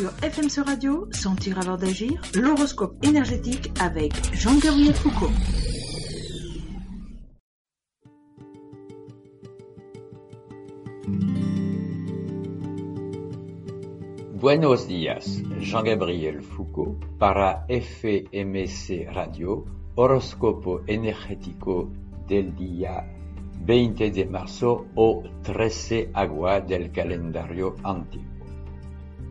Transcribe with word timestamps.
Sur 0.00 0.12
FMC 0.22 0.64
Radio, 0.64 1.08
Sentir 1.12 1.58
avant 1.58 1.76
d'agir, 1.76 2.22
l'horoscope 2.34 2.96
énergétique 3.04 3.70
avec 3.78 4.14
Jean-Gabriel 4.32 4.94
Foucault. 4.94 5.28
Buenos 14.36 14.88
días, 14.88 15.42
Jean-Gabriel 15.60 16.40
Foucault 16.40 16.96
para 17.18 17.66
FMC 17.68 19.06
Radio, 19.12 19.66
horóscopo 19.96 20.80
energético 20.86 21.90
del 22.26 22.54
día 22.56 23.04
20 23.66 24.10
de 24.10 24.24
marzo 24.24 24.86
o 24.94 25.22
13 25.42 26.08
agua 26.14 26.62
del 26.62 26.90
calendario 26.90 27.76
antiguo. 27.84 28.29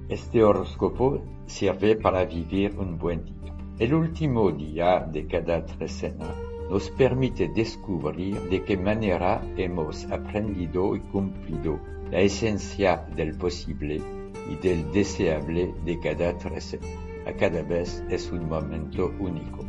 Este 0.10 0.44
horóscopo 0.44 1.22
sirve 1.46 1.96
para 1.96 2.26
vivir 2.26 2.76
un 2.80 2.98
buen 2.98 3.26
día. 3.26 3.54
El 3.78 3.94
último 3.94 4.52
día 4.52 5.02
de 5.02 5.28
cada 5.28 5.64
trecena 5.64 6.26
nos 6.68 6.90
permite 6.90 7.48
descubrir 7.50 8.42
de 8.50 8.64
qué 8.64 8.76
manera 8.76 9.40
hemos 9.56 10.06
aprendido 10.06 10.96
y 10.96 11.00
cumplido 11.02 11.80
la 12.10 12.22
esencia 12.22 13.06
del 13.16 13.38
posible 13.38 14.02
y 14.50 14.56
del 14.56 14.92
deseable 14.92 15.76
de 15.86 16.00
cada 16.00 16.36
trecena. 16.40 16.88
A 17.28 17.34
cada 17.34 17.62
vez 17.62 18.04
es 18.10 18.32
un 18.32 18.50
momento 18.50 19.14
único. 19.20 19.64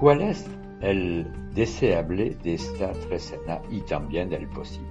¿Cuál 0.00 0.22
es 0.22 0.46
el 0.80 1.26
deseable 1.54 2.36
de 2.42 2.54
esta 2.54 2.90
trecena 2.92 3.60
y 3.70 3.80
también 3.82 4.30
del 4.30 4.48
posible? 4.48 4.88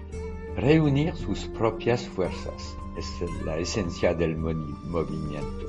Reunir 0.56 1.16
sus 1.16 1.48
propias 1.48 2.08
fuerzas 2.08 2.78
es 2.98 3.44
la 3.46 3.58
esencia 3.58 4.14
del 4.14 4.38
movimiento. 4.38 5.68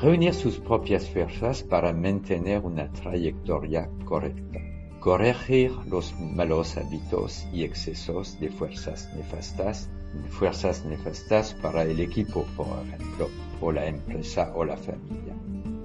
Reunir 0.00 0.34
sus 0.34 0.58
propias 0.58 1.08
fuerzas 1.08 1.62
para 1.62 1.92
mantener 1.92 2.60
una 2.60 2.90
trayectoria 2.92 3.88
correcta. 4.04 4.60
Corregir 5.00 5.72
los 5.88 6.18
malos 6.18 6.76
hábitos 6.76 7.46
y 7.52 7.62
excesos 7.62 8.38
de 8.40 8.50
fuerzas 8.50 9.10
nefastas, 9.16 9.88
fuerzas 10.30 10.84
nefastas 10.84 11.54
para 11.54 11.82
el 11.82 12.00
equipo, 12.00 12.44
por 12.56 12.66
ejemplo, 12.86 13.28
o 13.60 13.70
la 13.70 13.86
empresa 13.86 14.52
o 14.54 14.64
la 14.64 14.76
familia. 14.76 15.34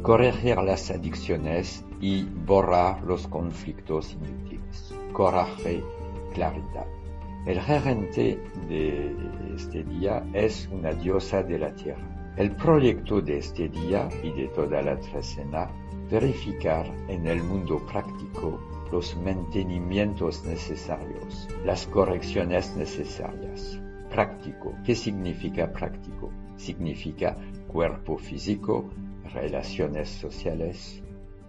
Corregir 0.02 0.58
las 0.58 0.89
adicciones 0.89 1.83
y 2.02 2.23
borrar 2.23 3.03
los 3.03 3.28
conflictos 3.28 4.13
inútiles. 4.13 4.94
Coraje, 5.11 5.83
claridad. 6.33 6.98
El 7.50 7.66
regente 7.66 8.39
de 8.67 9.11
este 9.55 9.83
día 9.83 10.23
es 10.33 10.69
una 10.72 10.94
diosa 10.94 11.42
de 11.42 11.58
la 11.58 11.73
tierra. 11.73 12.36
El 12.38 12.56
proyecto 12.56 13.22
de 13.22 13.39
este 13.39 13.69
día 13.69 14.08
y 14.22 14.31
de 14.33 14.50
toda 14.50 14.83
la 14.83 15.00
trecena, 15.00 15.67
verificar 16.11 16.86
en 17.08 17.25
el 17.25 17.41
mundo 17.41 17.83
práctico 17.88 18.59
los 18.91 19.17
mantenimientos 19.17 20.45
necesarios, 20.45 21.47
las 21.66 21.88
correcciones 21.88 22.75
necesarias. 22.78 23.81
Práctico. 24.11 24.75
¿Qué 24.86 24.94
significa 24.94 25.73
práctico? 25.73 26.30
Significa 26.56 27.36
cuerpo 27.67 28.19
físico, 28.19 28.91
relaciones 29.34 30.08
sociales, 30.08 31.02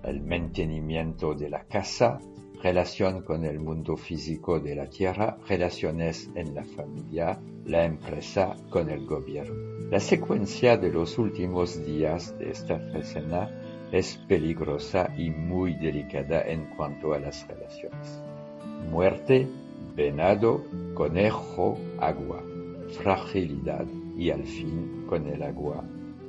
el 0.03 0.23
mantenimiento 0.23 1.35
de 1.35 1.51
la 1.51 1.64
casa, 1.64 2.19
relación 2.62 3.22
con 3.22 3.44
el 3.44 3.58
mundo 3.58 3.97
físico 3.97 4.61
de 4.61 4.75
la 4.75 4.89
tierra, 4.89 5.39
relaciones 5.48 6.30
en 6.34 6.55
la 6.55 6.64
familia, 6.64 7.41
la 7.64 7.84
empresa 7.84 8.56
con 8.69 8.91
el 8.91 9.06
gobierno. 9.06 9.89
La 9.91 10.00
secuencia 10.00 10.77
de 10.77 10.91
los 10.91 11.19
últimos 11.19 11.84
días 11.84 12.36
de 12.39 12.50
esta 12.50 12.77
escena 12.97 13.50
es 13.92 14.17
peligrosa 14.28 15.12
y 15.17 15.30
muy 15.30 15.75
delicada 15.75 16.42
en 16.42 16.67
cuanto 16.77 17.12
a 17.12 17.19
las 17.19 17.47
relaciones. 17.48 18.22
Muerte, 18.90 19.48
venado, 19.96 20.64
conejo, 20.95 21.79
agua, 21.98 22.42
fragilidad 23.02 23.86
y 24.17 24.30
al 24.30 24.45
fin 24.45 25.05
con 25.08 25.27
el 25.27 25.42
agua 25.42 25.85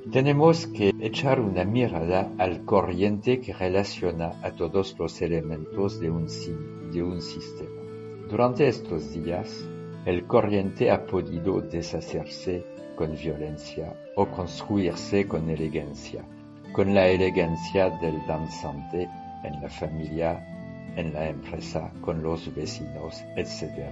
tenemos 0.10 0.66
que 0.68 0.94
echar 1.00 1.40
una 1.40 1.64
mirada 1.64 2.32
al 2.40 2.66
corriente 2.66 3.40
que 3.40 3.54
relaciona 3.54 4.40
a 4.42 4.52
todos 4.52 4.98
los 4.98 5.22
elementos 5.22 6.00
de 6.00 6.10
un, 6.10 6.28
sistema. 6.28 7.82
Durante 8.30 8.68
estos 8.68 9.14
días, 9.14 9.64
el 10.06 10.26
corriente 10.26 10.90
ha 10.90 11.06
podido 11.06 11.62
deshacerse 11.62 12.66
con 12.96 13.16
violencia 13.16 13.96
o 14.16 14.26
construirse 14.26 15.28
con 15.28 15.50
elegancia, 15.50 16.26
con 16.74 16.96
la 16.96 17.08
elegancia 17.08 17.90
del 18.02 18.26
danzante 18.26 19.08
en 19.44 19.62
la 19.62 19.70
familia, 19.70 20.94
en 20.96 21.14
la 21.14 21.30
empresa, 21.30 21.92
con 22.02 22.24
los 22.24 22.54
vecinos, 22.56 23.24
etc. 23.38 23.86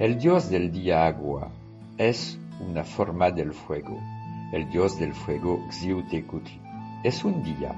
El 0.00 0.18
dios 0.18 0.50
del 0.50 0.72
día 0.72 1.06
agua 1.06 1.50
es 1.98 2.38
una 2.60 2.82
forma 2.84 3.30
del 3.30 3.52
fuego 3.52 3.98
el 4.52 4.68
dios 4.68 4.98
del 4.98 5.14
fuego 5.14 5.58
Xiuhtecutli. 5.70 6.60
Es 7.02 7.24
un 7.24 7.42
día, 7.42 7.74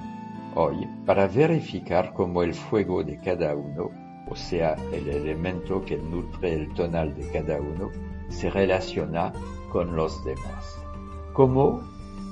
hoy, 0.54 0.86
para 1.06 1.28
verificar 1.28 2.12
cómo 2.12 2.42
el 2.42 2.52
fuego 2.52 3.04
de 3.04 3.18
cada 3.20 3.54
uno, 3.54 3.90
o 4.28 4.34
sea, 4.34 4.74
el 4.92 5.08
elemento 5.08 5.84
que 5.84 5.96
nutre 5.96 6.52
el 6.54 6.74
tonal 6.74 7.14
de 7.14 7.30
cada 7.30 7.60
uno, 7.60 7.90
se 8.28 8.50
relaciona 8.50 9.32
con 9.70 9.94
los 9.94 10.24
demás. 10.24 10.84
¿Cómo 11.32 11.80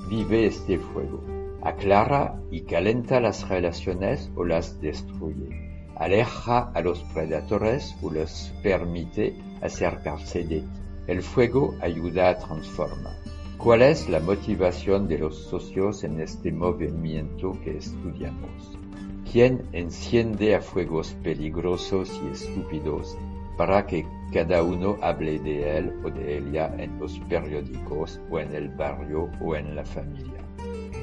vive 0.09 0.45
este 0.45 0.77
fuego? 0.77 1.23
Aclara 1.61 2.41
y 2.51 2.61
calenta 2.63 3.21
las 3.21 3.47
relaciones 3.47 4.29
o 4.35 4.43
las 4.43 4.79
destruye. 4.81 5.87
Aleja 5.95 6.71
a 6.73 6.81
los 6.81 6.99
predadores 7.13 7.95
o 8.01 8.11
les 8.11 8.53
permite 8.61 9.37
acercarse 9.61 10.43
de 10.43 10.59
ti. 10.59 10.67
El 11.07 11.21
fuego 11.21 11.75
ayuda 11.81 12.29
a 12.29 12.37
transformar. 12.37 13.32
¿Cuál 13.63 13.81
es 13.81 14.09
la 14.09 14.19
motivación 14.19 15.07
de 15.07 15.19
los 15.19 15.37
socios 15.37 16.03
en 16.03 16.19
este 16.19 16.51
movimiento 16.51 17.57
que 17.63 17.77
estudiamos? 17.77 18.77
¿Quién 19.31 19.63
enciende 19.71 20.53
a 20.53 20.59
fuegos 20.61 21.13
peligrosos 21.23 22.11
y 22.25 22.33
estúpidos 22.33 23.17
para 23.55 23.87
que 23.87 24.05
cada 24.33 24.61
uno 24.63 24.97
hable 25.01 25.39
de 25.39 25.77
él 25.77 25.93
o 26.03 26.09
de 26.09 26.39
ella 26.39 26.75
en 26.77 26.99
los 26.99 27.17
periódicos 27.19 28.19
o 28.29 28.39
en 28.39 28.53
el 28.53 28.67
barrio 28.67 29.29
o 29.39 29.55
en 29.55 29.77
la 29.77 29.85
familia? 29.85 30.43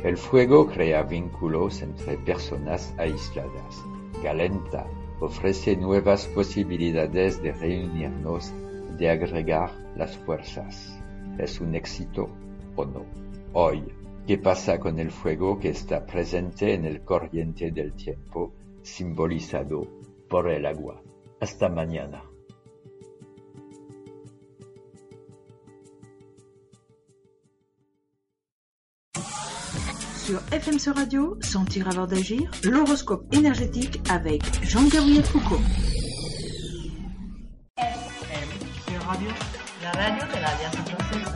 El 0.04 0.19
fuego 0.19 0.66
crea 0.66 1.03
vínculos 1.03 1.81
entre 1.81 2.19
personas 2.19 2.93
aisladas, 2.99 3.82
calenta, 4.22 4.87
ofrece 5.19 5.78
nuevas 5.78 6.26
posibilidades 6.26 7.43
de 7.43 7.53
reunirnos, 7.53 8.53
de 8.99 9.09
agregar 9.09 9.70
las 9.97 10.15
fuerzas. 10.19 10.94
Es 11.38 11.59
un 11.59 11.75
éxito 11.75 12.28
Hoy, 13.53 13.82
¿qué 14.26 14.38
pasa 14.38 14.78
con 14.78 14.98
el 14.98 15.10
fuego 15.10 15.58
que 15.58 15.70
está 15.70 16.06
presente 16.06 16.75
en 16.75 16.84
el 16.84 17.03
corriente 17.04 17.70
del 17.70 17.92
tiempo, 17.94 18.53
simbolizado 18.82 19.86
por 20.28 20.48
el 20.48 20.66
agua? 20.66 21.03
Hasta 21.41 21.69
mañana. 21.69 22.22
Sur 30.26 30.41
FMC 30.52 30.94
Radio, 30.94 31.37
Sentir 31.41 31.88
avant 31.88 32.06
d'agir, 32.06 32.50
l'horoscope 32.62 33.25
énergétique 33.34 34.00
avec 34.08 34.42
Jean-Gabriel 34.62 35.25
Foucault. 35.25 35.60
FMC 37.76 38.98
Radio, 39.06 39.28
la 39.82 39.91
radio 39.91 40.25
de 40.26 41.30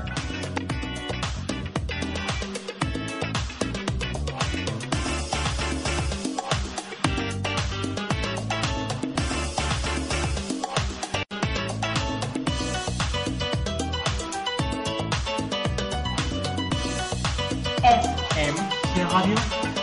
l'Alianza 17.84 18.08
Francesa. 18.14 18.54
FM 18.94 19.04
Radio, 19.10 19.34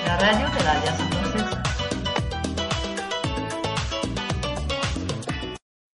la 0.06 0.18
radio 0.18 0.50
de 0.50 0.64
la 0.64 0.72
Alianza 0.72 1.06
Francesa. 1.06 1.61